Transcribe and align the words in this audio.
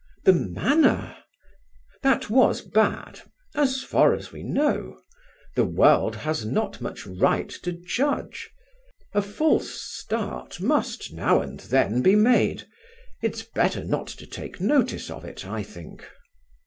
"The 0.23 0.33
manner..." 0.33 1.15
"That 2.01 2.27
was 2.27 2.61
bad 2.63 3.21
as 3.53 3.83
far 3.83 4.15
as 4.15 4.31
we 4.31 4.41
know. 4.41 4.99
The 5.55 5.63
world 5.63 6.15
has 6.15 6.43
not 6.43 6.81
much 6.81 7.05
right 7.05 7.47
to 7.61 7.71
judge. 7.71 8.49
A 9.13 9.21
false 9.21 9.79
start 9.79 10.59
must 10.59 11.13
now 11.13 11.39
and 11.39 11.59
then 11.59 12.01
be 12.01 12.15
made. 12.15 12.63
It's 13.21 13.43
better 13.43 13.83
not 13.83 14.07
to 14.07 14.25
take 14.25 14.59
notice 14.59 15.11
of 15.11 15.23
it, 15.23 15.45
I 15.45 15.61
think." 15.61 16.03